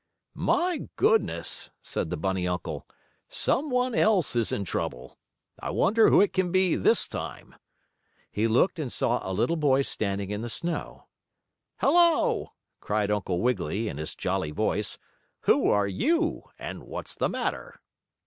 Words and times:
"My 0.33 0.89
goodness!" 0.95 1.69
said 1.83 2.09
the 2.09 2.17
bunny 2.17 2.47
uncle. 2.47 2.87
"Some 3.29 3.69
one 3.69 3.93
else 3.93 4.35
is 4.35 4.51
in 4.51 4.65
trouble. 4.65 5.19
I 5.59 5.69
wonder 5.69 6.09
who 6.09 6.19
it 6.21 6.33
can 6.33 6.51
be 6.51 6.75
this 6.75 7.07
time?" 7.07 7.53
He 8.31 8.47
looked, 8.47 8.79
and 8.79 8.91
saw 8.91 9.19
a 9.21 9.29
little 9.31 9.57
boy 9.57 9.83
standing 9.83 10.31
in 10.31 10.41
the 10.41 10.49
snow. 10.49 11.05
"Hello!" 11.77 12.53
cried 12.79 13.11
Uncle 13.11 13.41
Wiggily, 13.41 13.89
in 13.89 13.97
his 13.99 14.15
jolly 14.15 14.49
voice. 14.49 14.97
"Who 15.41 15.69
are 15.69 15.87
you, 15.87 16.45
and 16.57 16.81
what's 16.81 17.13
the 17.13 17.29
matter?" 17.29 17.79